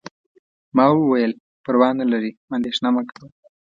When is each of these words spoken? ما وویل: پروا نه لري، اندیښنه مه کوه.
ما 0.75 0.85
وویل: 0.91 1.31
پروا 1.63 1.89
نه 1.99 2.05
لري، 2.11 2.31
اندیښنه 2.55 2.89
مه 2.95 3.01
کوه. 3.09 3.27